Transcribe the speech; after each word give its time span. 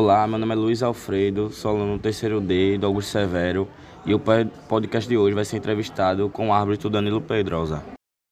Olá, 0.00 0.28
meu 0.28 0.38
nome 0.38 0.54
é 0.54 0.56
Luiz 0.56 0.80
Alfredo, 0.80 1.50
sou 1.50 1.72
aluno 1.72 1.96
do 1.96 2.00
terceiro 2.00 2.40
D 2.40 2.78
do 2.78 2.86
Augusto 2.86 3.10
Severo 3.10 3.68
e 4.06 4.14
o 4.14 4.20
podcast 4.20 5.08
de 5.08 5.16
hoje 5.16 5.34
vai 5.34 5.44
ser 5.44 5.56
entrevistado 5.56 6.30
com 6.30 6.50
o 6.50 6.52
árbitro 6.52 6.88
Danilo 6.88 7.20
Pedrosa. 7.20 7.82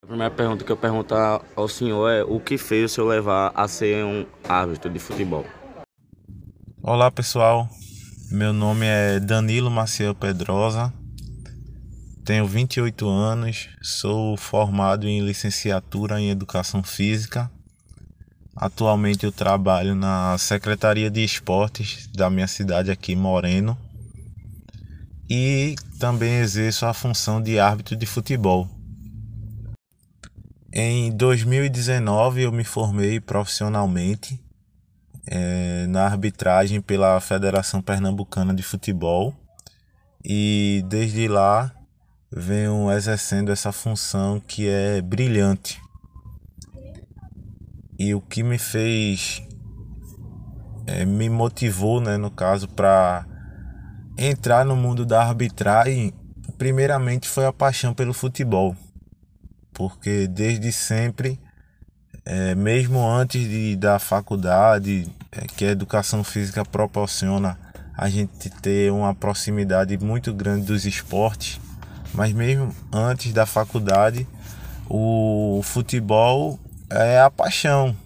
A 0.04 0.06
primeira 0.06 0.32
pergunta 0.32 0.64
que 0.64 0.70
eu 0.70 0.76
pergunto 0.76 1.12
ao 1.12 1.66
senhor 1.66 2.08
é 2.08 2.22
o 2.22 2.38
que 2.38 2.56
fez 2.56 2.84
o 2.84 2.94
senhor 2.94 3.08
levar 3.08 3.50
a 3.52 3.66
ser 3.66 4.04
um 4.04 4.24
árbitro 4.48 4.88
de 4.88 5.00
futebol? 5.00 5.44
Olá 6.80 7.10
pessoal, 7.10 7.68
meu 8.30 8.52
nome 8.52 8.86
é 8.86 9.18
Danilo 9.18 9.68
Maciel 9.68 10.14
Pedrosa, 10.14 10.94
tenho 12.24 12.46
28 12.46 13.08
anos, 13.08 13.70
sou 13.82 14.36
formado 14.36 15.08
em 15.08 15.20
licenciatura 15.20 16.20
em 16.20 16.30
Educação 16.30 16.84
Física 16.84 17.50
Atualmente 18.56 19.26
eu 19.26 19.30
trabalho 19.30 19.94
na 19.94 20.38
Secretaria 20.38 21.10
de 21.10 21.22
Esportes 21.22 22.06
da 22.06 22.30
minha 22.30 22.46
cidade 22.46 22.90
aqui, 22.90 23.14
Moreno, 23.14 23.76
e 25.28 25.74
também 25.98 26.36
exerço 26.38 26.86
a 26.86 26.94
função 26.94 27.42
de 27.42 27.58
árbitro 27.58 27.94
de 27.94 28.06
futebol. 28.06 28.66
Em 30.72 31.14
2019 31.14 32.42
eu 32.42 32.52
me 32.52 32.64
formei 32.64 33.20
profissionalmente 33.20 34.40
é, 35.26 35.86
na 35.88 36.06
arbitragem 36.06 36.80
pela 36.80 37.20
Federação 37.20 37.82
Pernambucana 37.82 38.54
de 38.54 38.62
Futebol. 38.62 39.34
E 40.24 40.82
desde 40.88 41.28
lá 41.28 41.72
venho 42.32 42.90
exercendo 42.90 43.52
essa 43.52 43.70
função 43.70 44.40
que 44.40 44.66
é 44.66 45.00
brilhante 45.02 45.80
e 47.98 48.14
o 48.14 48.20
que 48.20 48.42
me 48.42 48.58
fez, 48.58 49.42
é, 50.86 51.04
me 51.04 51.28
motivou, 51.28 52.00
né, 52.00 52.16
no 52.16 52.30
caso, 52.30 52.68
para 52.68 53.26
entrar 54.18 54.64
no 54.64 54.76
mundo 54.76 55.04
da 55.04 55.22
arbitragem, 55.22 56.12
primeiramente 56.58 57.28
foi 57.28 57.46
a 57.46 57.52
paixão 57.52 57.94
pelo 57.94 58.12
futebol. 58.12 58.76
Porque 59.72 60.26
desde 60.26 60.72
sempre, 60.72 61.40
é, 62.24 62.54
mesmo 62.54 63.06
antes 63.06 63.42
de, 63.42 63.76
da 63.76 63.98
faculdade, 63.98 65.06
é, 65.32 65.46
que 65.46 65.64
a 65.64 65.70
educação 65.70 66.22
física 66.24 66.64
proporciona 66.64 67.58
a 67.96 68.08
gente 68.10 68.50
ter 68.50 68.92
uma 68.92 69.14
proximidade 69.14 69.96
muito 69.98 70.32
grande 70.34 70.66
dos 70.66 70.84
esportes, 70.84 71.58
mas 72.12 72.32
mesmo 72.32 72.74
antes 72.92 73.32
da 73.32 73.46
faculdade, 73.46 74.26
o 74.88 75.60
futebol 75.64 76.58
é 76.90 77.20
a 77.20 77.30
paixão. 77.30 77.96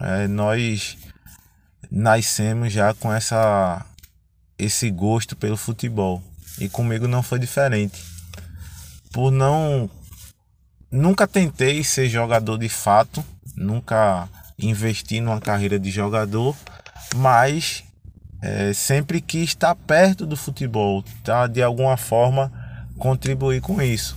É, 0.00 0.28
nós 0.28 0.96
nascemos 1.90 2.72
já 2.72 2.92
com 2.94 3.12
essa 3.12 3.84
esse 4.58 4.90
gosto 4.90 5.36
pelo 5.36 5.56
futebol 5.56 6.22
e 6.58 6.68
comigo 6.68 7.06
não 7.06 7.22
foi 7.22 7.38
diferente. 7.38 8.02
Por 9.12 9.30
não 9.30 9.90
nunca 10.90 11.26
tentei 11.26 11.82
ser 11.84 12.08
jogador 12.08 12.58
de 12.58 12.68
fato, 12.68 13.24
nunca 13.54 14.28
investi 14.58 15.20
numa 15.20 15.40
carreira 15.40 15.78
de 15.78 15.90
jogador, 15.90 16.56
mas 17.16 17.84
é, 18.42 18.72
sempre 18.72 19.20
quis 19.20 19.50
estar 19.50 19.74
perto 19.74 20.26
do 20.26 20.36
futebol, 20.36 21.04
tá? 21.22 21.46
De 21.46 21.62
alguma 21.62 21.96
forma 21.96 22.52
contribuir 22.98 23.60
com 23.60 23.80
isso. 23.80 24.16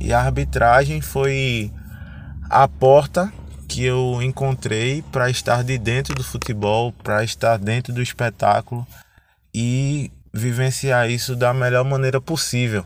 E 0.00 0.12
a 0.12 0.20
arbitragem 0.20 1.00
foi 1.00 1.72
a 2.48 2.66
porta 2.66 3.32
que 3.80 3.86
eu 3.86 4.20
encontrei 4.20 5.00
para 5.10 5.30
estar 5.30 5.64
de 5.64 5.78
dentro 5.78 6.14
do 6.14 6.22
futebol, 6.22 6.92
para 6.92 7.24
estar 7.24 7.56
dentro 7.56 7.94
do 7.94 8.02
espetáculo 8.02 8.86
e 9.54 10.12
vivenciar 10.34 11.08
isso 11.08 11.34
da 11.34 11.54
melhor 11.54 11.82
maneira 11.82 12.20
possível. 12.20 12.84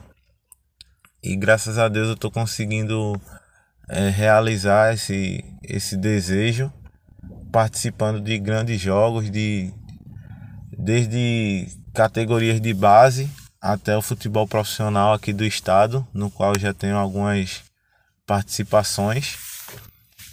E 1.21 1.35
graças 1.35 1.79
a 1.79 1.89
Deus 1.89 2.07
eu 2.07 2.15
estou 2.15 2.31
conseguindo 2.31 3.21
é, 3.89 4.09
realizar 4.09 4.95
esse, 4.95 5.45
esse 5.65 5.97
desejo, 5.97 6.73
participando 7.51 8.21
de 8.21 8.39
grandes 8.39 8.81
jogos, 8.81 9.29
de, 9.29 9.75
desde 10.79 11.67
categorias 11.93 12.61
de 12.61 12.73
base 12.73 13.29
até 13.61 13.97
o 13.97 14.03
futebol 14.03 14.47
profissional 14.47 15.13
aqui 15.13 15.33
do 15.33 15.45
estado, 15.45 16.07
no 16.15 16.31
qual 16.31 16.57
já 16.57 16.73
tenho 16.73 16.97
algumas 16.97 17.65
participações 18.25 19.54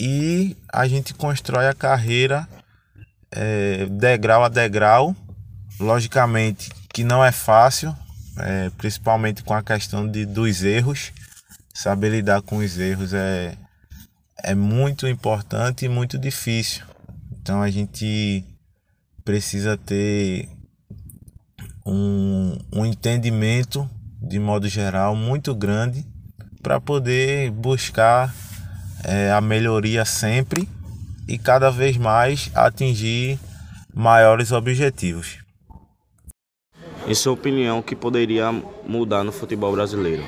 e 0.03 0.57
a 0.73 0.87
gente 0.87 1.13
constrói 1.13 1.67
a 1.67 1.75
carreira 1.75 2.49
é, 3.29 3.85
degrau 3.85 4.43
a 4.43 4.49
degrau. 4.49 5.15
Logicamente 5.79 6.71
que 6.91 7.03
não 7.03 7.23
é 7.23 7.31
fácil, 7.31 7.95
é, 8.37 8.71
principalmente 8.79 9.43
com 9.43 9.53
a 9.53 9.61
questão 9.61 10.07
de, 10.07 10.25
dos 10.25 10.63
erros. 10.63 11.11
Saber 11.71 12.09
lidar 12.09 12.41
com 12.41 12.57
os 12.57 12.79
erros 12.79 13.13
é, 13.13 13.55
é 14.43 14.55
muito 14.55 15.07
importante 15.07 15.85
e 15.85 15.89
muito 15.89 16.17
difícil. 16.17 16.83
Então 17.39 17.61
a 17.61 17.69
gente 17.69 18.43
precisa 19.23 19.77
ter 19.77 20.49
um, 21.85 22.57
um 22.73 22.87
entendimento 22.87 23.87
de 24.19 24.39
modo 24.39 24.67
geral 24.67 25.15
muito 25.15 25.53
grande 25.53 26.03
para 26.63 26.81
poder 26.81 27.51
buscar 27.51 28.33
é, 29.03 29.31
a 29.31 29.41
melhoria 29.41 30.05
sempre 30.05 30.67
e 31.27 31.37
cada 31.37 31.69
vez 31.69 31.97
mais 31.97 32.51
atingir 32.53 33.39
maiores 33.93 34.51
objetivos. 34.51 35.39
Em 37.07 37.15
sua 37.15 37.33
opinião, 37.33 37.79
o 37.79 37.83
que 37.83 37.95
poderia 37.95 38.51
mudar 38.87 39.23
no 39.23 39.31
futebol 39.31 39.73
brasileiro? 39.73 40.23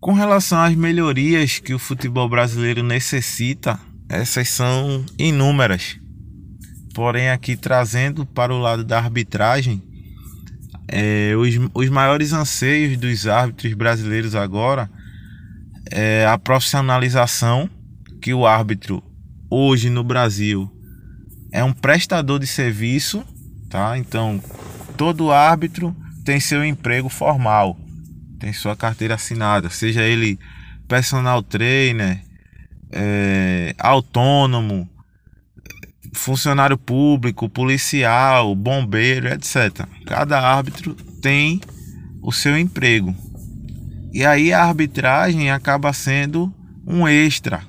Com 0.00 0.12
relação 0.12 0.58
às 0.58 0.74
melhorias 0.74 1.58
que 1.58 1.74
o 1.74 1.78
futebol 1.78 2.28
brasileiro 2.28 2.82
necessita, 2.82 3.78
essas 4.08 4.48
são 4.48 5.04
inúmeras. 5.18 5.98
Porém, 6.94 7.30
aqui 7.30 7.56
trazendo 7.56 8.26
para 8.26 8.52
o 8.52 8.58
lado 8.58 8.84
da 8.84 8.98
arbitragem, 8.98 9.82
é, 10.88 11.34
os, 11.36 11.54
os 11.72 11.88
maiores 11.88 12.32
anseios 12.32 12.98
dos 12.98 13.26
árbitros 13.26 13.72
brasileiros 13.74 14.34
agora 14.34 14.90
é 15.92 16.26
a 16.26 16.38
profissionalização 16.38 17.68
que 18.20 18.32
o 18.32 18.46
árbitro 18.46 19.02
hoje 19.50 19.90
no 19.90 20.02
Brasil 20.02 20.70
é 21.52 21.62
um 21.62 21.72
prestador 21.72 22.38
de 22.38 22.46
serviço, 22.46 23.22
tá? 23.68 23.98
Então, 23.98 24.42
todo 24.96 25.30
árbitro 25.30 25.94
tem 26.24 26.40
seu 26.40 26.64
emprego 26.64 27.08
formal, 27.08 27.78
tem 28.38 28.52
sua 28.52 28.74
carteira 28.74 29.16
assinada, 29.16 29.68
seja 29.68 30.02
ele 30.02 30.38
personal 30.88 31.42
trainer, 31.42 32.22
é, 32.90 33.74
autônomo, 33.78 34.88
funcionário 36.14 36.78
público, 36.78 37.48
policial, 37.48 38.54
bombeiro, 38.54 39.28
etc. 39.28 39.86
Cada 40.06 40.40
árbitro 40.40 40.94
tem 41.20 41.60
o 42.22 42.32
seu 42.32 42.56
emprego. 42.56 43.14
E 44.12 44.26
aí 44.26 44.52
a 44.52 44.62
arbitragem 44.62 45.50
acaba 45.50 45.92
sendo 45.92 46.52
um 46.86 47.08
extra, 47.08 47.62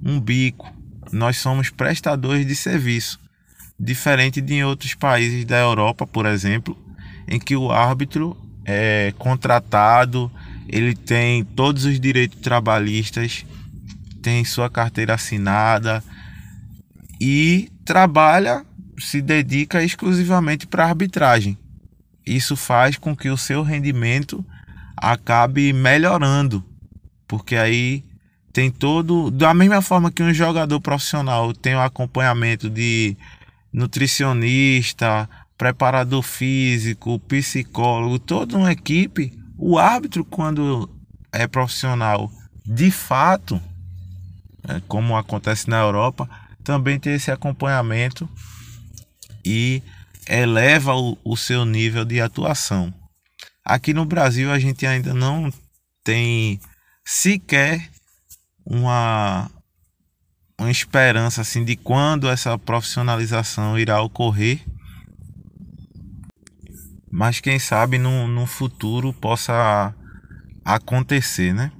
um 0.00 0.20
bico. 0.20 0.72
Nós 1.10 1.38
somos 1.38 1.68
prestadores 1.68 2.46
de 2.46 2.54
serviço, 2.54 3.18
diferente 3.78 4.40
de 4.40 4.62
outros 4.62 4.94
países 4.94 5.44
da 5.44 5.58
Europa, 5.58 6.06
por 6.06 6.26
exemplo, 6.26 6.78
em 7.26 7.40
que 7.40 7.56
o 7.56 7.72
árbitro 7.72 8.36
é 8.64 9.12
contratado, 9.18 10.30
ele 10.68 10.94
tem 10.94 11.42
todos 11.42 11.84
os 11.84 11.98
direitos 11.98 12.40
trabalhistas, 12.40 13.44
tem 14.22 14.44
sua 14.44 14.70
carteira 14.70 15.14
assinada 15.14 16.04
e 17.20 17.68
trabalha, 17.84 18.64
se 18.96 19.20
dedica 19.20 19.82
exclusivamente 19.82 20.68
para 20.68 20.84
arbitragem. 20.84 21.58
Isso 22.24 22.54
faz 22.54 22.96
com 22.96 23.16
que 23.16 23.28
o 23.28 23.36
seu 23.36 23.64
rendimento 23.64 24.44
acabe 25.00 25.72
melhorando, 25.72 26.62
porque 27.26 27.56
aí 27.56 28.04
tem 28.52 28.70
todo, 28.70 29.30
da 29.30 29.54
mesma 29.54 29.80
forma 29.80 30.10
que 30.10 30.22
um 30.22 30.34
jogador 30.34 30.80
profissional 30.80 31.54
tem 31.54 31.74
o 31.74 31.80
acompanhamento 31.80 32.68
de 32.68 33.16
nutricionista, 33.72 35.28
preparador 35.56 36.22
físico, 36.22 37.18
psicólogo, 37.20 38.18
toda 38.18 38.58
uma 38.58 38.72
equipe, 38.72 39.32
o 39.56 39.78
árbitro 39.78 40.24
quando 40.24 40.90
é 41.32 41.46
profissional, 41.46 42.30
de 42.66 42.90
fato, 42.90 43.60
é, 44.68 44.80
como 44.86 45.16
acontece 45.16 45.70
na 45.70 45.80
Europa, 45.80 46.28
também 46.62 46.98
tem 46.98 47.14
esse 47.14 47.30
acompanhamento 47.30 48.28
e 49.44 49.82
eleva 50.28 50.94
o, 50.94 51.16
o 51.24 51.36
seu 51.36 51.64
nível 51.64 52.04
de 52.04 52.20
atuação. 52.20 52.92
Aqui 53.64 53.92
no 53.92 54.04
Brasil 54.04 54.50
a 54.50 54.58
gente 54.58 54.86
ainda 54.86 55.12
não 55.12 55.52
tem 56.02 56.60
sequer 57.04 57.90
uma, 58.64 59.50
uma 60.58 60.70
esperança 60.70 61.40
assim 61.42 61.64
de 61.64 61.76
quando 61.76 62.28
essa 62.28 62.58
profissionalização 62.58 63.78
irá 63.78 64.00
ocorrer, 64.00 64.60
mas 67.10 67.40
quem 67.40 67.58
sabe 67.58 67.98
no, 67.98 68.28
no 68.28 68.46
futuro 68.46 69.12
possa 69.12 69.94
acontecer, 70.64 71.52
né? 71.52 71.72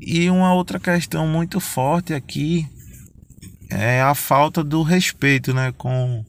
E 0.00 0.28
uma 0.30 0.52
outra 0.52 0.80
questão 0.80 1.26
muito 1.26 1.60
forte 1.60 2.12
aqui 2.12 2.68
é 3.70 4.02
a 4.02 4.14
falta 4.14 4.62
do 4.62 4.82
respeito, 4.82 5.52
né, 5.52 5.72
com, 5.72 6.24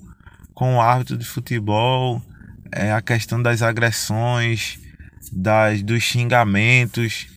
com 0.53 0.75
o 0.75 0.81
árbitro 0.81 1.17
de 1.17 1.25
futebol, 1.25 2.21
é 2.75 2.91
a 2.91 3.01
questão 3.01 3.41
das 3.41 3.61
agressões, 3.61 4.77
das 5.31 5.81
dos 5.81 6.03
xingamentos. 6.03 7.27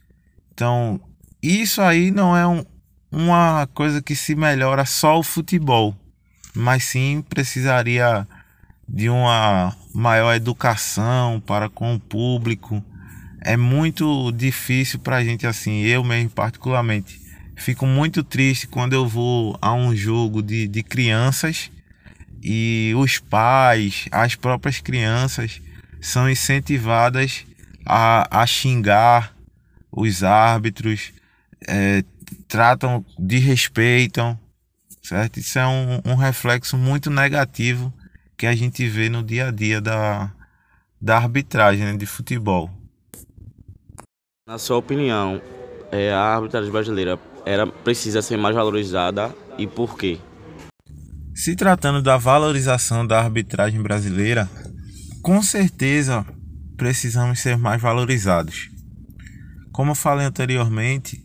Então, 0.52 1.00
isso 1.40 1.80
aí 1.80 2.10
não 2.10 2.36
é 2.36 2.46
um, 2.46 2.64
uma 3.10 3.68
coisa 3.72 4.02
que 4.02 4.16
se 4.16 4.34
melhora 4.34 4.84
só 4.84 5.18
o 5.18 5.22
futebol, 5.22 5.94
mas 6.54 6.82
sim 6.82 7.24
precisaria 7.26 8.26
de 8.86 9.08
uma 9.08 9.74
maior 9.94 10.34
educação 10.34 11.40
para 11.46 11.68
com 11.68 11.94
o 11.94 12.00
público. 12.00 12.82
É 13.40 13.56
muito 13.56 14.32
difícil 14.32 14.98
para 14.98 15.16
a 15.16 15.24
gente 15.24 15.46
assim, 15.46 15.82
eu 15.82 16.02
mesmo 16.02 16.30
particularmente. 16.30 17.20
Fico 17.54 17.86
muito 17.86 18.24
triste 18.24 18.66
quando 18.66 18.92
eu 18.92 19.06
vou 19.06 19.56
a 19.60 19.72
um 19.72 19.94
jogo 19.94 20.42
de, 20.42 20.66
de 20.66 20.82
crianças 20.82 21.70
e 22.42 22.92
os 22.96 23.18
pais, 23.18 24.06
as 24.10 24.34
próprias 24.34 24.80
crianças, 24.80 25.60
são 26.00 26.30
incentivadas 26.30 27.44
a, 27.84 28.42
a 28.42 28.46
xingar 28.46 29.34
os 29.90 30.22
árbitros, 30.22 31.12
é, 31.66 32.04
tratam, 32.46 33.04
desrespeitam, 33.18 34.38
certo? 35.02 35.38
Isso 35.38 35.58
é 35.58 35.66
um, 35.66 36.00
um 36.04 36.14
reflexo 36.14 36.76
muito 36.76 37.10
negativo 37.10 37.92
que 38.36 38.46
a 38.46 38.54
gente 38.54 38.86
vê 38.86 39.08
no 39.08 39.22
dia 39.22 39.48
a 39.48 39.50
dia 39.50 39.80
da, 39.80 40.30
da 41.00 41.16
arbitragem 41.16 41.84
né, 41.84 41.96
de 41.96 42.06
futebol. 42.06 42.70
Na 44.46 44.58
sua 44.58 44.76
opinião, 44.76 45.42
é, 45.90 46.12
a 46.12 46.36
arbitragem 46.36 46.70
brasileira 46.70 47.18
era 47.44 47.66
precisa 47.66 48.22
ser 48.22 48.36
mais 48.36 48.54
valorizada 48.54 49.34
e 49.56 49.66
por 49.66 49.96
quê? 49.96 50.18
Se 51.38 51.54
tratando 51.54 52.02
da 52.02 52.16
valorização 52.16 53.06
da 53.06 53.20
arbitragem 53.20 53.80
brasileira, 53.80 54.50
com 55.22 55.40
certeza 55.40 56.26
precisamos 56.76 57.38
ser 57.38 57.56
mais 57.56 57.80
valorizados. 57.80 58.68
Como 59.70 59.92
eu 59.92 59.94
falei 59.94 60.26
anteriormente, 60.26 61.24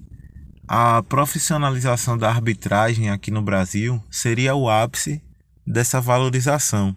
a 0.67 1.01
profissionalização 1.01 2.15
da 2.15 2.29
arbitragem 2.29 3.09
aqui 3.09 3.31
no 3.31 3.41
Brasil 3.41 3.99
seria 4.11 4.53
o 4.53 4.69
ápice 4.69 5.19
dessa 5.65 5.99
valorização, 5.99 6.95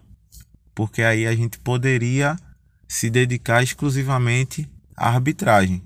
porque 0.75 1.01
aí 1.01 1.25
a 1.25 1.35
gente 1.35 1.57
poderia 1.57 2.37
se 2.87 3.09
dedicar 3.09 3.63
exclusivamente 3.63 4.71
à 4.95 5.09
arbitragem. 5.09 5.81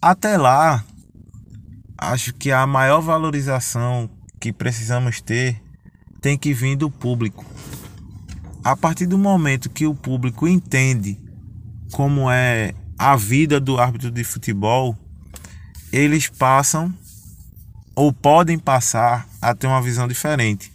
Até 0.00 0.38
lá, 0.38 0.82
acho 1.98 2.32
que 2.32 2.50
a 2.50 2.66
maior 2.66 3.02
valorização 3.02 4.08
que 4.38 4.52
precisamos 4.52 5.20
ter 5.20 5.60
tem 6.20 6.36
que 6.36 6.52
vir 6.52 6.76
do 6.76 6.90
público. 6.90 7.44
A 8.64 8.76
partir 8.76 9.06
do 9.06 9.18
momento 9.18 9.70
que 9.70 9.86
o 9.86 9.94
público 9.94 10.46
entende 10.46 11.18
como 11.92 12.30
é 12.30 12.74
a 12.98 13.16
vida 13.16 13.60
do 13.60 13.78
árbitro 13.78 14.10
de 14.10 14.24
futebol, 14.24 14.96
eles 15.92 16.28
passam 16.28 16.92
ou 17.94 18.12
podem 18.12 18.58
passar 18.58 19.26
a 19.40 19.54
ter 19.54 19.66
uma 19.66 19.80
visão 19.80 20.06
diferente. 20.06 20.72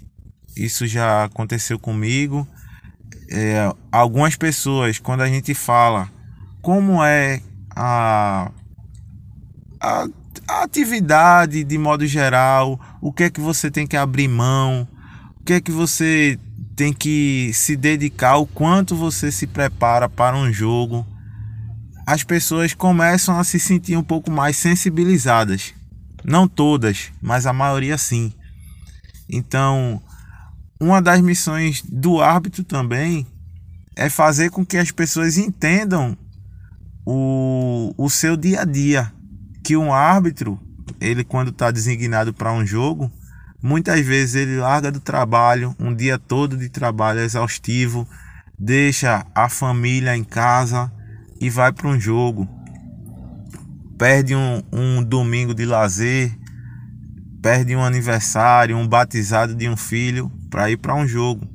Isso 0.56 0.88
já 0.88 1.26
aconteceu 1.26 1.78
comigo. 1.78 2.48
É, 3.30 3.74
algumas 3.92 4.36
pessoas, 4.36 5.00
quando 5.00 5.22
a 5.22 5.28
gente 5.28 5.54
fala 5.54 6.10
como 6.62 7.04
é 7.04 7.42
a, 7.76 8.52
a, 9.80 10.08
a, 10.60 10.64
atividade 10.64 11.64
de 11.64 11.78
modo 11.78 12.06
geral, 12.06 12.80
o 13.02 13.12
que 13.12 13.24
é 13.24 13.30
que 13.30 13.42
você 13.42 13.70
tem 13.70 13.88
que 13.88 13.98
abrir 13.98 14.28
mão, 14.28 14.88
o 15.40 15.44
que 15.44 15.54
é 15.54 15.62
que 15.62 15.72
você 15.72 16.40
tem 16.76 16.92
que 16.94 17.52
se 17.54 17.76
dedicar, 17.76 18.38
o 18.38 18.48
quanto 18.48 18.96
você 18.96 19.32
se 19.32 19.48
prepara 19.48 20.10
para 20.10 20.36
um 20.36 20.52
jogo 20.52 21.06
as 22.06 22.24
pessoas 22.24 22.74
começam 22.74 23.40
a 23.40 23.44
se 23.44 23.60
sentir 23.60 23.96
um 23.96 24.04
pouco 24.04 24.30
mais 24.30 24.58
sensibilizadas. 24.58 25.74
Não 26.24 26.48
todas, 26.48 27.12
mas 27.22 27.46
a 27.46 27.54
maioria 27.54 27.98
sim. 27.98 28.34
Então, 29.30 30.02
uma 30.80 31.02
das 31.02 31.22
missões 31.22 31.82
do 31.82 32.22
árbitro 32.22 32.64
também 32.64 33.26
é 33.96 34.10
fazer 34.10 34.50
com 34.50 34.66
que 34.66 34.78
as 34.78 34.92
pessoas 34.92 35.38
entendam 35.38 36.18
o, 37.06 37.94
o 37.98 38.10
seu 38.10 38.36
dia 38.36 38.62
a 38.62 38.66
dia. 38.66 39.12
Que 39.64 39.78
um 39.78 39.94
árbitro, 39.94 40.60
ele 41.00 41.24
quando 41.24 41.50
está 41.50 41.72
designado 41.72 42.34
para 42.34 42.52
um 42.52 42.66
jogo, 42.66 43.12
muitas 43.62 44.06
vezes 44.06 44.36
ele 44.36 44.58
larga 44.58 44.92
do 44.92 45.00
trabalho, 45.00 45.76
um 45.80 45.96
dia 45.96 46.20
todo 46.20 46.58
de 46.58 46.68
trabalho 46.70 47.22
exaustivo, 47.22 48.08
deixa 48.60 49.26
a 49.34 49.48
família 49.48 50.16
em 50.16 50.24
casa 50.24 50.92
e 51.40 51.50
vai 51.50 51.72
para 51.72 51.88
um 51.88 52.00
jogo. 52.00 52.48
Perde 53.98 54.36
um, 54.36 54.62
um 54.72 55.04
domingo 55.04 55.54
de 55.54 55.66
lazer, 55.66 56.38
perde 57.42 57.76
um 57.76 57.84
aniversário, 57.84 58.78
um 58.78 58.88
batizado 58.88 59.56
de 59.56 59.70
um 59.70 59.78
filho 59.78 60.32
para 60.50 60.70
ir 60.70 60.78
para 60.78 60.96
um 60.96 61.08
jogo. 61.08 61.48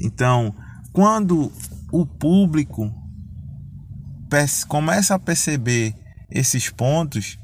Então, 0.00 0.54
quando 0.92 1.52
o 1.92 2.06
público 2.06 2.92
começa 4.66 5.14
a 5.14 5.18
perceber 5.18 5.94
esses 6.34 6.70
pontos, 6.70 7.38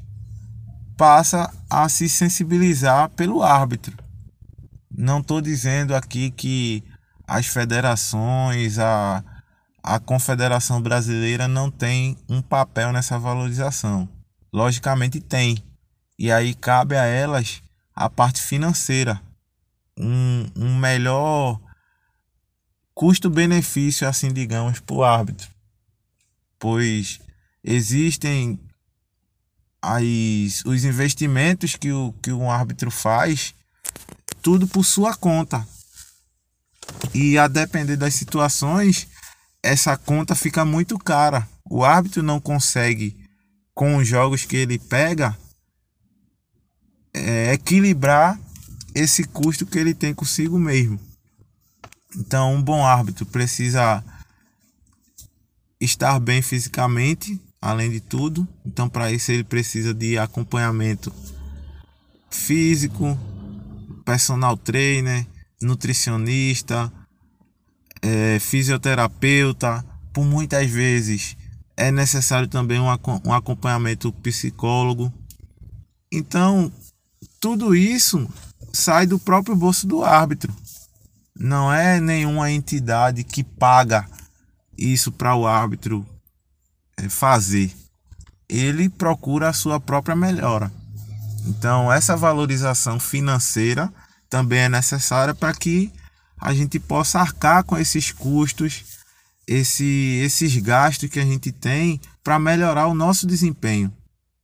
passa 0.97 1.53
a 1.69 1.87
se 1.87 2.09
sensibilizar 2.09 3.09
pelo 3.09 3.43
árbitro. 3.43 3.95
Não 4.91 5.19
estou 5.19 5.39
dizendo 5.39 5.95
aqui 5.95 6.31
que 6.31 6.83
as 7.25 7.45
federações, 7.45 8.79
a, 8.79 9.23
a 9.83 9.99
Confederação 9.99 10.81
Brasileira 10.81 11.47
não 11.47 11.69
tem 11.69 12.17
um 12.27 12.41
papel 12.41 12.91
nessa 12.91 13.17
valorização. 13.19 14.09
Logicamente 14.51 15.21
tem. 15.21 15.63
E 16.17 16.31
aí 16.31 16.53
cabe 16.53 16.97
a 16.97 17.05
elas 17.05 17.61
a 17.95 18.09
parte 18.09 18.41
financeira. 18.41 19.21
Um, 19.97 20.47
um 20.55 20.75
melhor 20.75 21.59
custo-benefício, 22.93 24.07
assim 24.07 24.33
digamos, 24.33 24.79
para 24.79 24.95
o 24.95 25.03
árbitro. 25.03 25.47
Pois 26.57 27.19
existem 27.63 28.59
as, 29.81 30.63
os 30.65 30.83
investimentos 30.83 31.75
que, 31.75 31.91
o, 31.91 32.13
que 32.21 32.31
um 32.31 32.49
árbitro 32.49 32.91
faz, 32.91 33.53
tudo 34.41 34.67
por 34.67 34.83
sua 34.83 35.15
conta. 35.15 35.65
E 37.13 37.37
a 37.37 37.47
depender 37.47 37.95
das 37.95 38.15
situações, 38.15 39.07
essa 39.61 39.97
conta 39.97 40.35
fica 40.35 40.65
muito 40.65 40.97
cara. 40.97 41.47
O 41.69 41.83
árbitro 41.83 42.23
não 42.23 42.39
consegue, 42.39 43.15
com 43.73 43.97
os 43.97 44.07
jogos 44.07 44.45
que 44.45 44.55
ele 44.55 44.79
pega, 44.79 45.37
é, 47.13 47.53
equilibrar 47.53 48.39
esse 48.93 49.23
custo 49.23 49.65
que 49.65 49.77
ele 49.77 49.93
tem 49.93 50.13
consigo 50.13 50.57
mesmo. 50.57 50.99
Então, 52.15 52.55
um 52.55 52.61
bom 52.61 52.85
árbitro 52.85 53.25
precisa 53.25 54.03
estar 55.79 56.19
bem 56.19 56.41
fisicamente, 56.41 57.39
além 57.61 57.91
de 57.91 57.99
tudo. 57.99 58.47
Então, 58.65 58.89
para 58.89 59.11
isso, 59.11 59.31
ele 59.31 59.43
precisa 59.43 59.93
de 59.93 60.17
acompanhamento 60.17 61.13
físico, 62.29 63.17
personal 64.05 64.55
trainer, 64.57 65.25
nutricionista, 65.61 66.91
é, 68.01 68.39
fisioterapeuta, 68.39 69.83
por 70.13 70.25
muitas 70.25 70.69
vezes 70.69 71.37
é 71.79 71.91
necessário 71.91 72.47
também 72.47 72.77
um, 72.77 72.87
um 73.25 73.33
acompanhamento 73.33 74.11
psicólogo. 74.11 75.13
Então, 76.11 76.69
tudo 77.39 77.73
isso 77.73 78.27
sai 78.73 79.07
do 79.07 79.17
próprio 79.17 79.55
bolso 79.55 79.87
do 79.87 80.03
árbitro. 80.03 80.53
Não 81.33 81.71
é 81.71 82.01
nenhuma 82.01 82.51
entidade 82.51 83.23
que 83.23 83.45
paga 83.45 84.05
isso 84.77 85.09
para 85.09 85.33
o 85.35 85.47
árbitro 85.47 86.05
fazer. 87.07 87.71
Ele 88.49 88.89
procura 88.89 89.49
a 89.49 89.53
sua 89.53 89.79
própria 89.79 90.15
melhora. 90.15 90.71
Então, 91.45 91.91
essa 91.91 92.17
valorização 92.17 92.99
financeira 92.99 93.91
também 94.29 94.59
é 94.59 94.69
necessária 94.69 95.33
para 95.33 95.53
que 95.53 95.91
a 96.39 96.53
gente 96.53 96.79
possa 96.79 97.19
arcar 97.19 97.63
com 97.63 97.77
esses 97.77 98.11
custos, 98.11 98.83
esse, 99.47 100.19
esses 100.23 100.55
gastos 100.57 101.09
que 101.09 101.19
a 101.19 101.25
gente 101.25 101.51
tem 101.51 101.99
para 102.23 102.39
melhorar 102.39 102.87
o 102.87 102.93
nosso 102.93 103.27
desempenho. 103.27 103.91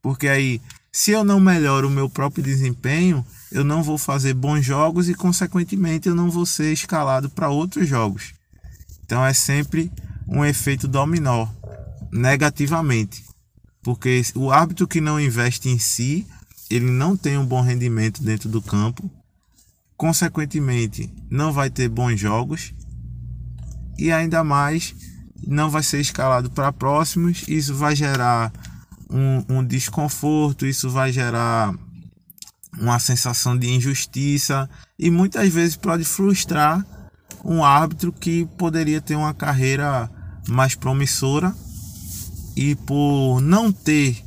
Porque 0.02 0.28
aí, 0.28 0.62
se 0.92 1.12
eu 1.12 1.24
não 1.24 1.40
melhoro 1.40 1.88
o 1.88 1.92
meu 1.92 2.10
próprio 2.10 2.44
desempenho, 2.44 3.26
eu 3.52 3.64
não 3.64 3.84
vou 3.84 3.98
fazer 3.98 4.34
bons 4.34 4.64
jogos 4.64 5.08
e, 5.10 5.14
consequentemente, 5.14 6.08
eu 6.08 6.16
não 6.16 6.30
vou 6.30 6.46
ser 6.46 6.74
escalado 6.74 7.30
para 7.30 7.50
outros 7.50 7.88
jogos. 7.88 8.34
Então, 9.06 9.26
é 9.26 9.34
sempre 9.34 9.92
um 10.28 10.44
efeito 10.44 10.88
dominó 10.88 11.48
negativamente. 12.12 13.24
Porque 13.84 14.24
o 14.34 14.52
árbitro 14.52 14.88
que 14.88 15.00
não 15.00 15.20
investe 15.20 15.70
em 15.70 15.78
si, 15.78 16.26
ele 16.70 16.90
não 16.90 17.16
tem 17.16 17.38
um 17.38 17.46
bom 17.46 17.62
rendimento 17.62 18.24
dentro 18.24 18.50
do 18.50 18.62
campo, 18.62 19.10
consequentemente, 19.96 21.14
não 21.30 21.54
vai 21.54 21.70
ter 21.70 21.88
bons 21.88 22.20
jogos 22.20 22.74
e 23.98 24.12
ainda 24.12 24.44
mais 24.44 24.96
não 25.46 25.70
vai 25.70 25.84
ser 25.84 26.00
escalado 26.00 26.50
para 26.50 26.74
próximos. 26.74 27.44
Isso 27.48 27.76
vai 27.76 27.96
gerar 27.96 28.52
um, 29.10 29.58
um 29.58 29.64
desconforto, 29.64 30.66
isso 30.66 30.90
vai 30.90 31.12
gerar 31.12 31.74
uma 32.80 33.00
sensação 33.00 33.58
de 33.58 33.70
injustiça 33.70 34.70
e 34.98 35.10
muitas 35.10 35.54
vezes 35.54 35.76
pode 35.76 36.04
frustrar 36.04 36.86
um 37.44 37.64
árbitro 37.64 38.12
que 38.12 38.46
poderia 38.58 39.00
ter 39.00 39.16
uma 39.16 39.34
carreira 39.34 40.10
mais 40.48 40.76
promissora 40.76 41.56
e 42.56 42.76
por 42.76 43.42
não 43.42 43.72
ter 43.72 44.24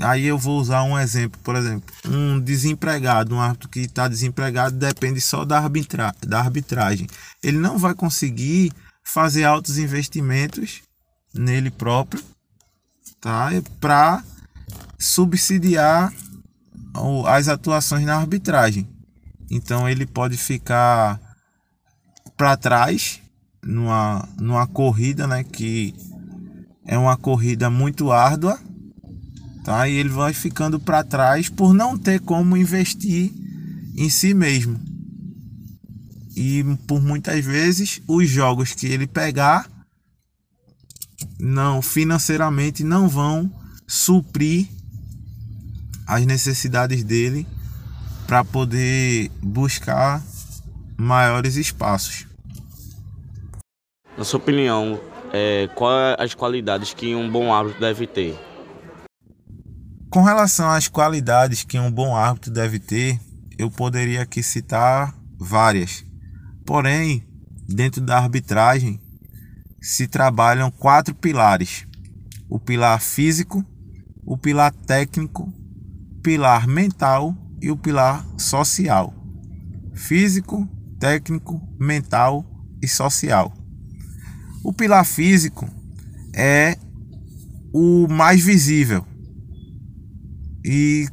aí 0.00 0.24
eu 0.26 0.36
vou 0.36 0.60
usar 0.60 0.82
um 0.82 0.98
exemplo 0.98 1.40
por 1.42 1.54
exemplo 1.54 1.94
um 2.06 2.40
desempregado 2.40 3.34
um 3.34 3.40
árbitro 3.40 3.68
que 3.68 3.80
está 3.80 4.08
desempregado 4.08 4.76
depende 4.76 5.20
só 5.20 5.44
da, 5.44 5.58
arbitra 5.58 6.14
da 6.26 6.40
arbitragem. 6.40 7.06
Ele 7.42 7.58
não 7.58 7.78
vai 7.78 7.94
conseguir 7.94 8.72
fazer 9.02 9.44
altos 9.44 9.78
investimentos 9.78 10.82
nele 11.34 11.70
próprio 11.70 12.22
tá? 13.24 13.48
Para 13.80 14.22
subsidiar 14.98 16.12
as 17.26 17.48
atuações 17.48 18.04
na 18.04 18.16
arbitragem. 18.16 18.86
Então 19.50 19.88
ele 19.88 20.04
pode 20.04 20.36
ficar 20.36 21.18
para 22.36 22.56
trás 22.56 23.20
numa, 23.62 24.28
numa 24.38 24.66
corrida 24.66 25.26
né 25.26 25.42
que 25.42 25.94
é 26.86 26.98
uma 26.98 27.16
corrida 27.16 27.70
muito 27.70 28.12
árdua, 28.12 28.58
tá? 29.64 29.88
E 29.88 29.94
ele 29.94 30.10
vai 30.10 30.32
ficando 30.34 30.78
para 30.78 31.02
trás 31.02 31.48
por 31.48 31.72
não 31.72 31.96
ter 31.96 32.20
como 32.20 32.56
investir 32.56 33.32
em 33.96 34.08
si 34.10 34.34
mesmo. 34.34 34.78
E 36.36 36.64
por 36.86 37.00
muitas 37.00 37.44
vezes 37.44 38.02
os 38.06 38.28
jogos 38.28 38.72
que 38.72 38.86
ele 38.86 39.06
pegar 39.06 39.70
não 41.38 41.80
financeiramente 41.80 42.82
não 42.82 43.08
vão 43.08 43.50
suprir 43.86 44.68
as 46.06 46.26
necessidades 46.26 47.02
dele 47.02 47.46
para 48.26 48.44
poder 48.44 49.30
buscar 49.42 50.22
maiores 50.96 51.56
espaços. 51.56 52.26
Na 54.16 54.24
sua 54.24 54.38
opinião, 54.38 55.00
é, 55.36 55.68
quais 55.74 56.14
as 56.20 56.32
qualidades 56.32 56.94
que 56.94 57.12
um 57.12 57.28
bom 57.28 57.52
árbitro 57.52 57.80
deve 57.80 58.06
ter? 58.06 58.38
Com 60.08 60.22
relação 60.22 60.70
às 60.70 60.86
qualidades 60.86 61.64
que 61.64 61.76
um 61.76 61.90
bom 61.90 62.14
árbitro 62.14 62.52
deve 62.52 62.78
ter, 62.78 63.18
eu 63.58 63.68
poderia 63.68 64.22
aqui 64.22 64.44
citar 64.44 65.12
várias. 65.36 66.04
Porém, 66.64 67.26
dentro 67.68 68.00
da 68.00 68.16
arbitragem 68.16 69.00
se 69.82 70.06
trabalham 70.06 70.70
quatro 70.70 71.12
pilares: 71.12 71.84
o 72.48 72.60
pilar 72.60 73.00
físico, 73.00 73.64
o 74.24 74.38
pilar 74.38 74.72
técnico, 74.86 75.52
pilar 76.22 76.68
mental 76.68 77.36
e 77.60 77.72
o 77.72 77.76
pilar 77.76 78.24
social. 78.38 79.12
Físico, 79.94 80.68
técnico, 81.00 81.60
mental 81.76 82.46
e 82.80 82.86
social. 82.86 83.52
O 84.64 84.72
pilar 84.72 85.04
físico 85.04 85.68
é 86.34 86.78
o 87.70 88.08
mais 88.08 88.42
visível 88.42 89.06
e 90.64 91.06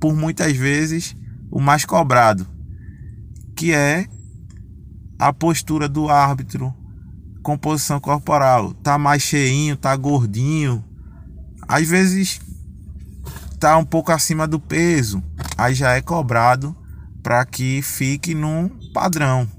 por 0.00 0.16
muitas 0.16 0.56
vezes 0.56 1.16
o 1.48 1.60
mais 1.60 1.84
cobrado, 1.84 2.44
que 3.54 3.72
é 3.72 4.08
a 5.18 5.32
postura 5.32 5.88
do 5.88 6.08
árbitro, 6.08 6.74
composição 7.44 8.00
corporal, 8.00 8.74
tá 8.74 8.98
mais 8.98 9.22
cheinho, 9.22 9.76
tá 9.76 9.94
gordinho, 9.94 10.84
às 11.68 11.86
vezes 11.86 12.40
tá 13.60 13.78
um 13.78 13.84
pouco 13.84 14.10
acima 14.10 14.48
do 14.48 14.58
peso, 14.58 15.22
aí 15.56 15.74
já 15.74 15.94
é 15.94 16.02
cobrado 16.02 16.76
para 17.22 17.46
que 17.46 17.80
fique 17.82 18.34
num 18.34 18.68
padrão. 18.92 19.55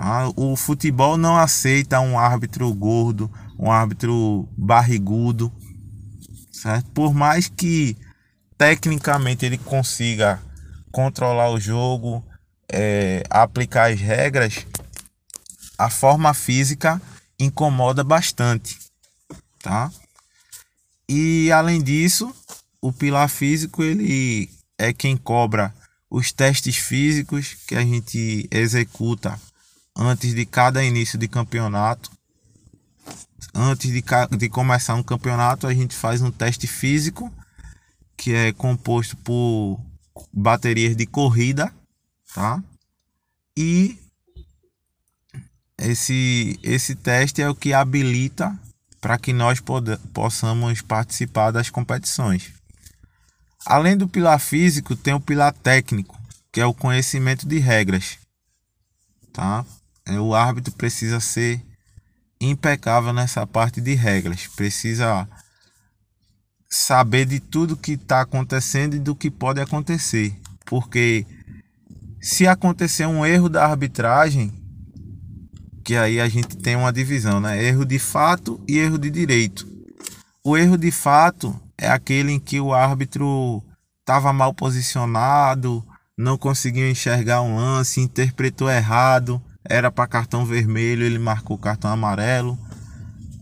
Ah, 0.00 0.30
o 0.36 0.54
futebol 0.54 1.16
não 1.16 1.36
aceita 1.36 1.98
um 1.98 2.16
árbitro 2.16 2.72
gordo, 2.72 3.28
um 3.58 3.68
árbitro 3.68 4.48
barrigudo, 4.56 5.52
certo? 6.52 6.88
Por 6.92 7.12
mais 7.12 7.48
que 7.48 7.96
tecnicamente 8.56 9.44
ele 9.44 9.58
consiga 9.58 10.40
controlar 10.92 11.50
o 11.50 11.58
jogo, 11.58 12.24
é, 12.70 13.24
aplicar 13.28 13.90
as 13.90 14.00
regras, 14.00 14.64
a 15.76 15.90
forma 15.90 16.32
física 16.32 17.02
incomoda 17.36 18.04
bastante, 18.04 18.78
tá? 19.58 19.90
E 21.08 21.50
além 21.50 21.82
disso, 21.82 22.32
o 22.80 22.92
pilar 22.92 23.28
físico 23.28 23.82
ele 23.82 24.48
é 24.78 24.92
quem 24.92 25.16
cobra 25.16 25.74
os 26.08 26.30
testes 26.30 26.76
físicos 26.76 27.54
que 27.66 27.74
a 27.74 27.80
gente 27.80 28.46
executa 28.52 29.36
antes 29.98 30.32
de 30.32 30.46
cada 30.46 30.84
início 30.84 31.18
de 31.18 31.26
campeonato. 31.26 32.10
Antes 33.52 33.90
de, 33.90 34.04
de 34.38 34.48
começar 34.48 34.94
um 34.94 35.02
campeonato, 35.02 35.66
a 35.66 35.74
gente 35.74 35.96
faz 35.96 36.22
um 36.22 36.30
teste 36.30 36.68
físico 36.68 37.32
que 38.16 38.34
é 38.34 38.52
composto 38.52 39.16
por 39.18 39.80
baterias 40.32 40.96
de 40.96 41.06
corrida, 41.06 41.72
tá? 42.34 42.62
E 43.56 43.98
esse, 45.78 46.58
esse 46.62 46.94
teste 46.94 47.40
é 47.40 47.48
o 47.48 47.54
que 47.54 47.72
habilita 47.72 48.58
para 49.00 49.18
que 49.18 49.32
nós 49.32 49.62
possamos 50.12 50.82
participar 50.82 51.52
das 51.52 51.70
competições. 51.70 52.52
Além 53.64 53.96
do 53.96 54.08
pilar 54.08 54.40
físico, 54.40 54.96
tem 54.96 55.14
o 55.14 55.20
pilar 55.20 55.52
técnico, 55.52 56.20
que 56.52 56.60
é 56.60 56.66
o 56.66 56.74
conhecimento 56.74 57.46
de 57.46 57.58
regras, 57.58 58.18
tá? 59.32 59.64
É, 60.08 60.18
o 60.18 60.34
árbitro 60.34 60.72
precisa 60.72 61.20
ser 61.20 61.62
impecável 62.40 63.12
nessa 63.12 63.46
parte 63.46 63.80
de 63.80 63.94
regras, 63.94 64.46
precisa 64.46 65.28
saber 66.68 67.26
de 67.26 67.40
tudo 67.40 67.76
que 67.76 67.92
está 67.92 68.22
acontecendo 68.22 68.96
e 68.96 68.98
do 68.98 69.14
que 69.14 69.30
pode 69.30 69.60
acontecer, 69.60 70.34
porque 70.64 71.26
se 72.20 72.46
acontecer 72.46 73.06
um 73.06 73.24
erro 73.24 73.48
da 73.48 73.64
arbitragem, 73.64 74.52
que 75.84 75.96
aí 75.96 76.20
a 76.20 76.28
gente 76.28 76.56
tem 76.56 76.76
uma 76.76 76.92
divisão, 76.92 77.40
né? 77.40 77.62
Erro 77.62 77.84
de 77.84 77.98
fato 77.98 78.60
e 78.68 78.78
erro 78.78 78.98
de 78.98 79.10
direito. 79.10 79.66
O 80.44 80.56
erro 80.56 80.76
de 80.76 80.90
fato 80.90 81.58
é 81.76 81.88
aquele 81.88 82.32
em 82.32 82.40
que 82.40 82.60
o 82.60 82.74
árbitro 82.74 83.62
estava 84.00 84.32
mal 84.32 84.52
posicionado, 84.52 85.84
não 86.16 86.36
conseguiu 86.36 86.90
enxergar 86.90 87.42
um 87.42 87.56
lance, 87.56 88.00
interpretou 88.00 88.70
errado, 88.70 89.40
era 89.68 89.90
para 89.90 90.06
cartão 90.06 90.44
vermelho, 90.44 91.04
ele 91.04 91.18
marcou 91.18 91.58
cartão 91.58 91.90
amarelo. 91.90 92.58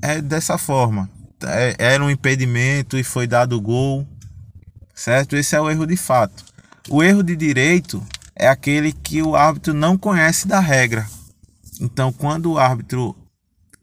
É 0.02 0.20
dessa 0.20 0.58
forma. 0.58 1.08
É, 1.42 1.76
era 1.78 2.04
um 2.04 2.10
impedimento 2.10 2.98
e 2.98 3.04
foi 3.04 3.26
dado 3.26 3.60
gol. 3.60 4.06
Certo? 4.94 5.36
Esse 5.36 5.54
é 5.54 5.60
o 5.60 5.70
erro 5.70 5.86
de 5.86 5.96
fato. 5.96 6.44
O 6.88 7.02
erro 7.02 7.22
de 7.22 7.36
direito 7.36 8.02
é 8.34 8.48
aquele 8.48 8.92
que 8.92 9.22
o 9.22 9.36
árbitro 9.36 9.72
não 9.72 9.96
conhece 9.96 10.46
da 10.46 10.60
regra. 10.60 11.06
Então, 11.80 12.12
quando 12.12 12.52
o 12.52 12.58
árbitro 12.58 13.16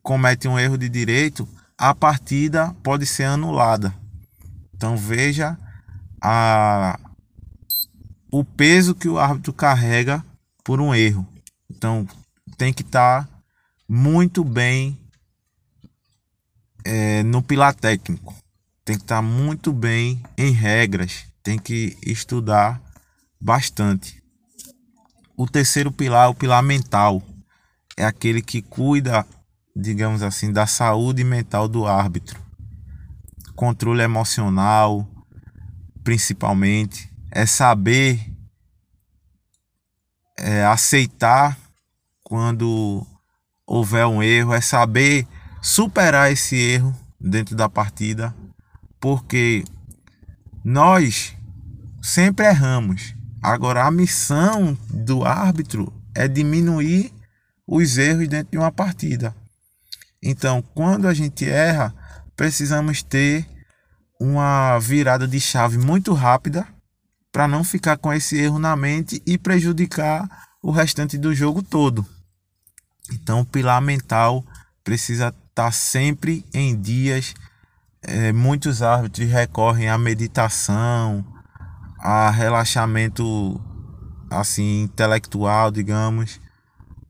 comete 0.01 0.47
um 0.47 0.59
erro 0.59 0.77
de 0.77 0.89
direito, 0.89 1.47
a 1.77 1.93
partida 1.93 2.75
pode 2.83 3.05
ser 3.05 3.25
anulada. 3.25 3.93
Então, 4.73 4.97
veja 4.97 5.57
a, 6.21 6.99
o 8.31 8.43
peso 8.43 8.95
que 8.95 9.07
o 9.07 9.19
árbitro 9.19 9.53
carrega 9.53 10.23
por 10.63 10.81
um 10.81 10.93
erro. 10.93 11.27
Então, 11.69 12.07
tem 12.63 12.71
que 12.71 12.81
estar 12.81 13.25
tá 13.25 13.29
muito 13.89 14.41
bem 14.41 14.97
é, 16.85 17.21
no 17.23 17.43
pilar 17.43 17.75
técnico, 17.75 18.33
tem 18.85 18.95
que 18.95 19.03
estar 19.03 19.17
tá 19.17 19.21
muito 19.21 19.73
bem 19.73 20.23
em 20.37 20.51
regras, 20.51 21.25
tem 21.43 21.59
que 21.59 21.97
estudar 22.01 22.81
bastante. 23.37 24.23
O 25.35 25.45
terceiro 25.45 25.91
pilar, 25.91 26.29
o 26.29 26.33
pilar 26.33 26.63
mental, 26.63 27.21
é 27.97 28.05
aquele 28.05 28.41
que 28.41 28.61
cuida, 28.61 29.27
digamos 29.75 30.23
assim, 30.23 30.49
da 30.49 30.65
saúde 30.65 31.21
mental 31.21 31.67
do 31.67 31.85
árbitro. 31.85 32.41
Controle 33.57 34.03
emocional, 34.03 35.05
principalmente, 36.01 37.11
é 37.29 37.45
saber 37.45 38.25
é, 40.39 40.63
aceitar 40.63 41.61
quando 42.33 43.05
houver 43.63 44.07
um 44.07 44.23
erro, 44.23 44.55
é 44.55 44.59
saber 44.59 45.27
superar 45.61 46.31
esse 46.31 46.55
erro 46.55 46.91
dentro 47.21 47.55
da 47.55 47.69
partida, 47.69 48.33
porque 48.99 49.63
nós 50.65 51.37
sempre 52.01 52.47
erramos. 52.47 53.13
Agora 53.39 53.83
a 53.85 53.91
missão 53.91 54.75
do 54.89 55.23
árbitro 55.23 55.93
é 56.15 56.27
diminuir 56.27 57.13
os 57.67 57.99
erros 57.99 58.27
dentro 58.27 58.53
de 58.53 58.57
uma 58.57 58.71
partida. 58.71 59.35
Então, 60.19 60.63
quando 60.73 61.07
a 61.07 61.13
gente 61.13 61.47
erra, 61.47 61.93
precisamos 62.35 63.03
ter 63.03 63.47
uma 64.19 64.79
virada 64.79 65.27
de 65.27 65.39
chave 65.39 65.77
muito 65.77 66.15
rápida 66.15 66.67
para 67.31 67.47
não 67.47 67.63
ficar 67.63 67.95
com 67.95 68.11
esse 68.11 68.39
erro 68.39 68.57
na 68.57 68.75
mente 68.75 69.21
e 69.23 69.37
prejudicar 69.37 70.27
o 70.63 70.71
restante 70.71 71.15
do 71.15 71.35
jogo 71.35 71.61
todo. 71.61 72.03
Então, 73.11 73.41
o 73.41 73.45
pilar 73.45 73.81
mental 73.81 74.43
precisa 74.83 75.27
estar 75.27 75.65
tá 75.65 75.71
sempre 75.71 76.45
em 76.53 76.79
dias. 76.79 77.33
É, 78.01 78.31
muitos 78.31 78.81
árbitros 78.81 79.29
recorrem 79.29 79.89
à 79.89 79.97
meditação, 79.97 81.25
a 81.99 82.29
relaxamento 82.29 83.61
assim 84.29 84.83
intelectual, 84.83 85.71
digamos, 85.71 86.39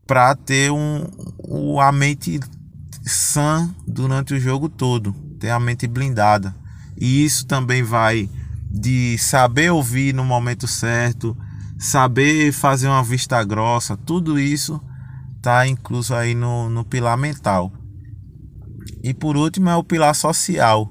para 0.06 0.36
ter 0.36 0.72
um, 0.72 1.08
um, 1.48 1.80
a 1.80 1.92
mente 1.92 2.40
sã 3.04 3.74
durante 3.88 4.34
o 4.34 4.40
jogo 4.40 4.70
todo, 4.70 5.14
ter 5.40 5.50
a 5.50 5.60
mente 5.60 5.88
blindada. 5.88 6.56
E 6.98 7.24
isso 7.24 7.46
também 7.46 7.82
vai 7.82 8.30
de 8.70 9.18
saber 9.18 9.72
ouvir 9.72 10.14
no 10.14 10.24
momento 10.24 10.68
certo, 10.68 11.36
saber 11.78 12.52
fazer 12.52 12.88
uma 12.88 13.04
vista 13.04 13.44
grossa, 13.44 13.98
tudo 13.98 14.40
isso 14.40 14.82
está 15.44 15.68
incluso 15.68 16.16
aí 16.16 16.34
no, 16.34 16.70
no 16.70 16.86
pilar 16.86 17.18
mental. 17.18 17.70
E 19.04 19.14
por 19.14 19.36
último 19.36 19.70
é 19.70 19.76
o 19.76 19.84
pilar 19.84 20.16
social. 20.16 20.90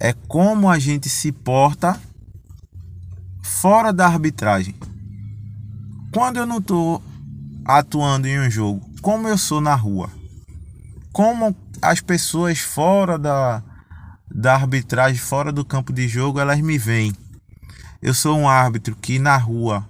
É 0.00 0.14
como 0.26 0.70
a 0.70 0.78
gente 0.78 1.10
se 1.10 1.30
porta 1.30 2.00
fora 3.42 3.92
da 3.92 4.06
arbitragem. 4.06 4.74
Quando 6.14 6.38
eu 6.38 6.46
não 6.46 6.58
estou 6.58 7.02
atuando 7.66 8.26
em 8.26 8.40
um 8.40 8.50
jogo, 8.50 8.88
como 9.02 9.28
eu 9.28 9.36
sou 9.36 9.60
na 9.60 9.74
rua, 9.74 10.08
como 11.12 11.54
as 11.82 12.00
pessoas 12.00 12.60
fora 12.60 13.18
da, 13.18 13.62
da 14.34 14.54
arbitragem, 14.54 15.20
fora 15.20 15.52
do 15.52 15.62
campo 15.62 15.92
de 15.92 16.08
jogo, 16.08 16.40
elas 16.40 16.60
me 16.60 16.78
veem. 16.78 17.14
Eu 18.00 18.14
sou 18.14 18.38
um 18.38 18.48
árbitro 18.48 18.96
que 18.96 19.18
na 19.18 19.36
rua 19.36 19.86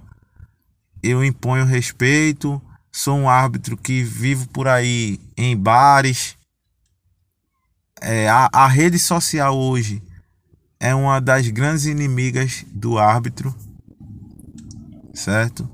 eu 1.00 1.24
imponho 1.24 1.64
respeito, 1.64 2.60
sou 2.92 3.16
um 3.16 3.28
árbitro 3.28 3.76
que 3.76 4.02
vivo 4.02 4.48
por 4.48 4.68
aí 4.68 5.20
em 5.36 5.56
bares. 5.56 6.36
É, 8.00 8.28
a, 8.28 8.48
a 8.52 8.66
rede 8.66 8.98
social 8.98 9.56
hoje 9.56 10.02
é 10.80 10.94
uma 10.94 11.20
das 11.20 11.48
grandes 11.48 11.86
inimigas 11.86 12.64
do 12.68 12.98
árbitro, 12.98 13.54
certo? 15.12 15.68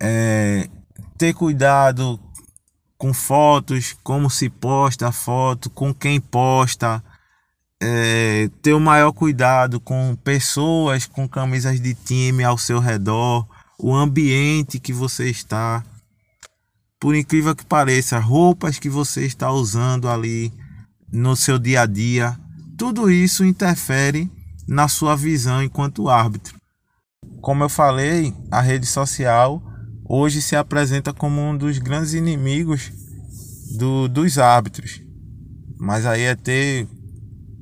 É, 0.00 0.68
ter 1.16 1.32
cuidado 1.34 2.20
com 2.98 3.12
fotos, 3.12 3.94
como 4.02 4.28
se 4.30 4.48
posta 4.48 5.08
a 5.08 5.12
foto, 5.12 5.70
com 5.70 5.94
quem 5.94 6.20
posta, 6.20 7.02
é, 7.80 8.48
ter 8.62 8.72
o 8.72 8.80
maior 8.80 9.12
cuidado 9.12 9.78
com 9.78 10.16
pessoas 10.24 11.06
com 11.06 11.28
camisas 11.28 11.80
de 11.80 11.94
time 11.94 12.42
ao 12.42 12.56
seu 12.56 12.80
redor, 12.80 13.46
o 13.78 13.94
ambiente 13.94 14.80
que 14.80 14.92
você 14.92 15.28
está. 15.28 15.84
Por 16.98 17.14
incrível 17.14 17.54
que 17.54 17.64
pareça, 17.64 18.18
roupas 18.18 18.78
que 18.78 18.88
você 18.88 19.26
está 19.26 19.50
usando 19.50 20.08
ali 20.08 20.52
no 21.12 21.36
seu 21.36 21.58
dia 21.58 21.82
a 21.82 21.86
dia, 21.86 22.38
tudo 22.76 23.10
isso 23.10 23.44
interfere 23.44 24.30
na 24.66 24.88
sua 24.88 25.14
visão 25.14 25.62
enquanto 25.62 26.08
árbitro. 26.08 26.56
Como 27.40 27.62
eu 27.62 27.68
falei, 27.68 28.34
a 28.50 28.60
rede 28.60 28.86
social 28.86 29.62
hoje 30.08 30.40
se 30.40 30.56
apresenta 30.56 31.12
como 31.12 31.40
um 31.40 31.56
dos 31.56 31.78
grandes 31.78 32.14
inimigos 32.14 32.92
do, 33.76 34.08
dos 34.08 34.38
árbitros. 34.38 35.02
Mas 35.78 36.06
aí 36.06 36.22
é 36.22 36.34
ter 36.34 36.88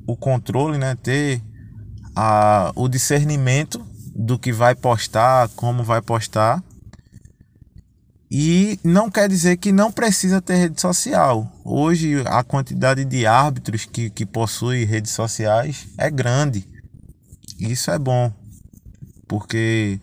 o 0.07 0.15
controle, 0.15 0.77
né? 0.77 0.95
ter 0.95 1.41
a, 2.15 2.71
o 2.75 2.87
discernimento 2.87 3.85
do 4.15 4.39
que 4.39 4.51
vai 4.51 4.75
postar, 4.75 5.49
como 5.49 5.83
vai 5.83 6.01
postar. 6.01 6.63
E 8.37 8.77
não 8.83 9.09
quer 9.09 9.29
dizer 9.29 9.55
que 9.55 9.71
não 9.71 9.89
precisa 9.89 10.41
ter 10.41 10.57
rede 10.57 10.81
social. 10.81 11.49
Hoje 11.63 12.21
a 12.25 12.43
quantidade 12.43 13.05
de 13.05 13.25
árbitros 13.25 13.85
que, 13.85 14.09
que 14.09 14.25
possui 14.25 14.83
redes 14.83 15.13
sociais 15.13 15.87
é 15.97 16.11
grande. 16.11 16.67
Isso 17.57 17.89
é 17.91 17.97
bom, 17.97 18.33
porque 19.25 20.01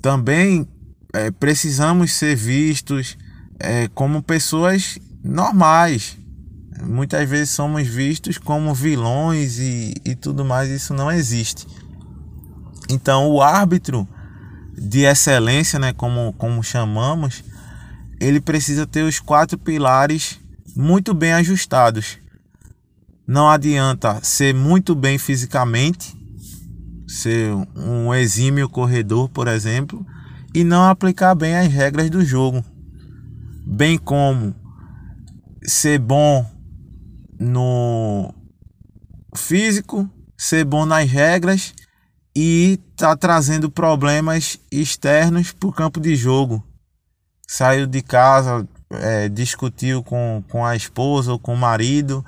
também 0.00 0.66
é, 1.12 1.30
precisamos 1.30 2.12
ser 2.14 2.34
vistos 2.34 3.16
é, 3.60 3.86
como 3.94 4.24
pessoas 4.24 4.98
normais. 5.22 6.18
Muitas 6.82 7.30
vezes 7.30 7.50
somos 7.50 7.86
vistos 7.86 8.38
como 8.38 8.74
vilões 8.74 9.60
e, 9.60 9.94
e 10.04 10.16
tudo 10.16 10.44
mais, 10.44 10.68
isso 10.68 10.92
não 10.92 11.12
existe. 11.12 11.68
Então, 12.90 13.30
o 13.30 13.40
árbitro 13.40 14.08
de 14.76 15.02
excelência, 15.04 15.78
né, 15.78 15.92
como, 15.92 16.32
como 16.32 16.60
chamamos, 16.60 17.44
ele 18.22 18.40
precisa 18.40 18.86
ter 18.86 19.02
os 19.02 19.18
quatro 19.18 19.58
pilares 19.58 20.38
muito 20.76 21.12
bem 21.12 21.32
ajustados. 21.32 22.18
Não 23.26 23.48
adianta 23.48 24.22
ser 24.22 24.54
muito 24.54 24.94
bem 24.94 25.18
fisicamente, 25.18 26.16
ser 27.08 27.52
um 27.74 28.14
exímio 28.14 28.68
corredor, 28.68 29.28
por 29.28 29.48
exemplo, 29.48 30.06
e 30.54 30.62
não 30.62 30.88
aplicar 30.88 31.34
bem 31.34 31.56
as 31.56 31.66
regras 31.66 32.08
do 32.10 32.24
jogo, 32.24 32.64
bem 33.66 33.98
como 33.98 34.54
ser 35.64 35.98
bom 35.98 36.48
no 37.40 38.32
físico, 39.34 40.08
ser 40.38 40.64
bom 40.64 40.86
nas 40.86 41.10
regras 41.10 41.74
e 42.36 42.78
tá 42.96 43.16
trazendo 43.16 43.68
problemas 43.68 44.60
externos 44.70 45.50
para 45.50 45.68
o 45.68 45.72
campo 45.72 45.98
de 45.98 46.14
jogo. 46.14 46.62
Saiu 47.54 47.86
de 47.86 48.00
casa, 48.00 48.66
é, 48.92 49.28
discutiu 49.28 50.02
com, 50.02 50.42
com 50.48 50.64
a 50.64 50.74
esposa 50.74 51.32
ou 51.32 51.38
com 51.38 51.52
o 51.52 51.58
marido 51.58 52.24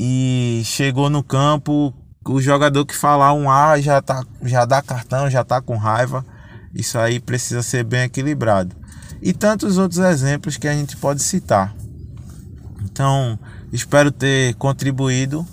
e 0.00 0.62
chegou 0.64 1.10
no 1.10 1.22
campo. 1.22 1.92
O 2.26 2.40
jogador 2.40 2.86
que 2.86 2.96
falar 2.96 3.34
um 3.34 3.50
A 3.50 3.78
já, 3.82 4.00
tá, 4.00 4.24
já 4.40 4.64
dá 4.64 4.80
cartão, 4.80 5.28
já 5.28 5.44
tá 5.44 5.60
com 5.60 5.76
raiva. 5.76 6.24
Isso 6.72 6.98
aí 6.98 7.20
precisa 7.20 7.62
ser 7.62 7.84
bem 7.84 8.04
equilibrado. 8.04 8.74
E 9.20 9.34
tantos 9.34 9.76
outros 9.76 10.00
exemplos 10.00 10.56
que 10.56 10.66
a 10.66 10.72
gente 10.72 10.96
pode 10.96 11.22
citar. 11.22 11.76
Então, 12.82 13.38
espero 13.70 14.10
ter 14.10 14.54
contribuído 14.54 15.46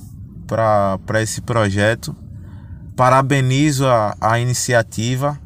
para 0.47 1.21
esse 1.21 1.41
projeto. 1.41 2.15
Parabenizo 2.95 3.86
a, 3.86 4.15
a 4.21 4.39
iniciativa 4.39 5.38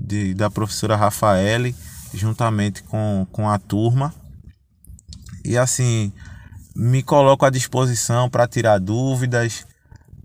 de, 0.00 0.32
da 0.32 0.48
professora 0.50 0.96
Rafaele, 0.96 1.76
juntamente 2.14 2.82
com, 2.82 3.26
com 3.32 3.48
a 3.48 3.58
turma. 3.58 4.14
E 5.44 5.58
assim, 5.58 6.12
me 6.74 7.02
coloco 7.02 7.44
à 7.44 7.50
disposição 7.50 8.30
para 8.30 8.46
tirar 8.46 8.78
dúvidas, 8.78 9.66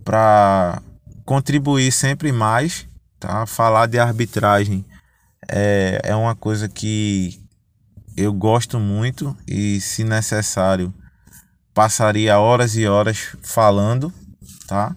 para 0.03 0.81
contribuir 1.25 1.91
sempre 1.91 2.31
mais 2.31 2.87
tá? 3.19 3.45
Falar 3.45 3.87
de 3.87 3.99
arbitragem 3.99 4.85
é, 5.49 6.01
é 6.03 6.15
uma 6.15 6.35
coisa 6.35 6.67
que 6.67 7.41
eu 8.15 8.33
gosto 8.33 8.79
muito 8.79 9.35
e, 9.47 9.79
se 9.79 10.03
necessário, 10.03 10.93
passaria 11.73 12.39
horas 12.39 12.75
e 12.75 12.87
horas 12.87 13.35
falando, 13.43 14.11
tá? 14.67 14.95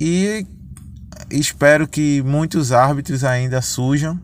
E 0.00 0.46
espero 1.30 1.88
que 1.88 2.22
muitos 2.22 2.72
árbitros 2.72 3.24
ainda 3.24 3.60
surjam. 3.60 4.20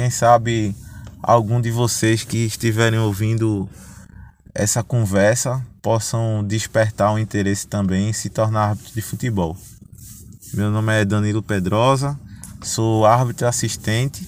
Quem 0.00 0.08
sabe 0.08 0.74
algum 1.22 1.60
de 1.60 1.70
vocês 1.70 2.24
que 2.24 2.38
estiverem 2.38 2.98
ouvindo 2.98 3.68
essa 4.54 4.82
conversa 4.82 5.62
possam 5.82 6.42
despertar 6.42 7.10
o 7.10 7.16
um 7.16 7.18
interesse 7.18 7.66
também 7.66 8.08
em 8.08 8.12
se 8.14 8.30
tornar 8.30 8.70
árbitro 8.70 8.94
de 8.94 9.02
futebol. 9.02 9.54
Meu 10.54 10.70
nome 10.70 10.98
é 10.98 11.04
Danilo 11.04 11.42
Pedrosa, 11.42 12.18
sou 12.62 13.04
árbitro 13.04 13.46
assistente 13.46 14.26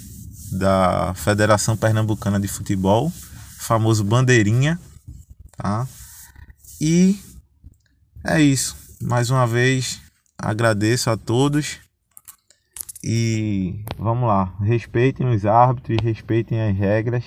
da 0.53 1.15
Federação 1.15 1.75
Pernambucana 1.75 2.39
de 2.39 2.49
Futebol, 2.49 3.11
famoso 3.57 4.05
Bandeirinha, 4.05 4.79
tá? 5.57 5.89
E 6.79 7.19
é 8.23 8.43
isso. 8.43 8.77
Mais 9.01 9.31
uma 9.31 9.47
vez 9.47 10.03
agradeço 10.37 11.09
a 11.09 11.17
todos 11.17 11.79
e 13.05 13.85
vamos 13.99 14.29
lá, 14.29 14.55
respeitem 14.61 15.29
os 15.29 15.45
árbitros, 15.45 15.99
respeitem 16.03 16.61
as 16.61 16.77
regras 16.77 17.25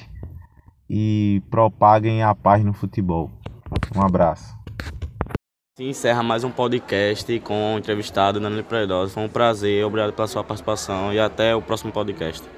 e 0.90 1.42
propaguem 1.50 2.24
a 2.24 2.34
paz 2.34 2.64
no 2.64 2.74
futebol. 2.74 3.32
Um 3.96 4.02
abraço. 4.02 4.56
Se 5.78 5.84
encerra 5.84 6.24
mais 6.24 6.46
um 6.46 6.52
podcast 6.52 7.38
com 7.42 7.76
o 7.76 7.78
entrevistado 7.78 8.40
Danilo 8.40 8.64
Predosa. 8.64 9.14
Foi 9.14 9.24
um 9.24 9.30
prazer, 9.30 9.86
obrigado 9.86 10.14
pela 10.14 10.28
sua 10.28 10.44
participação 10.44 11.14
e 11.14 11.20
até 11.20 11.54
o 11.54 11.62
próximo 11.62 11.92
podcast. 11.92 12.55